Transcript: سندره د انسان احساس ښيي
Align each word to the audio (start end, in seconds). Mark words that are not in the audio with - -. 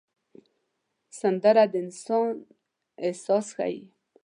سندره 1.19 1.63
د 1.71 1.73
انسان 1.83 2.27
احساس 3.05 3.45
ښيي 3.57 3.81